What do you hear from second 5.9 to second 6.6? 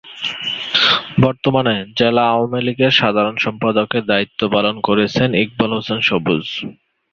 সবুজ।